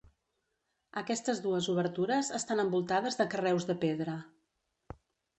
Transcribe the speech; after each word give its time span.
Aquestes 1.01 1.41
dues 1.45 1.67
obertures 1.73 2.31
estan 2.37 2.61
envoltades 2.63 3.19
de 3.19 3.27
carreus 3.35 3.67
de 3.73 3.75
pedra. 3.83 4.15